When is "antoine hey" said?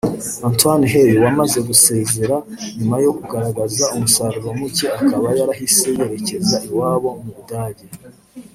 0.49-1.09